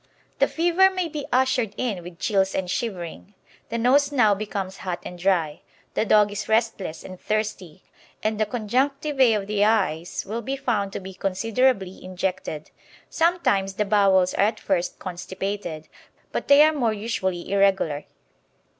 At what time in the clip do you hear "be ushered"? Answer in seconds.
1.07-1.75